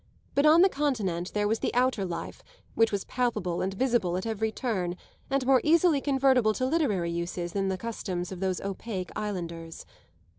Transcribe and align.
But 0.33 0.47
on 0.47 0.63
the 0.63 0.67
Continent 0.67 1.31
there 1.35 1.47
was 1.47 1.59
the 1.59 1.71
outer 1.75 2.05
life, 2.05 2.41
which 2.73 2.91
was 2.91 3.03
palpable 3.05 3.61
and 3.61 3.71
visible 3.71 4.17
at 4.17 4.25
every 4.25 4.51
turn, 4.51 4.95
and 5.29 5.45
more 5.45 5.61
easily 5.63 6.01
convertible 6.01 6.55
to 6.55 6.65
literary 6.65 7.11
uses 7.11 7.53
than 7.53 7.67
the 7.69 7.77
customs 7.77 8.31
of 8.31 8.39
those 8.39 8.59
opaque 8.61 9.11
islanders. 9.15 9.85